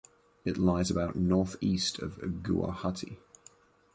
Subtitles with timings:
[0.45, 3.17] It lies about northeast of Guwahati.